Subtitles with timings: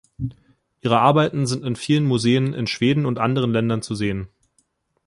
[0.81, 4.29] Ihre Arbeiten sind in vielen Museen in Schweden und anderen Ländern zu sehen.